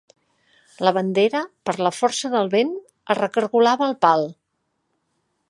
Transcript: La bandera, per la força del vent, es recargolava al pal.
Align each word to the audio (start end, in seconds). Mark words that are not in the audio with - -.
La 0.87 0.93
bandera, 0.95 1.41
per 1.69 1.75
la 1.87 1.91
força 1.97 2.33
del 2.37 2.49
vent, 2.55 2.73
es 3.17 3.21
recargolava 3.21 3.87
al 3.91 3.95
pal. 4.09 4.27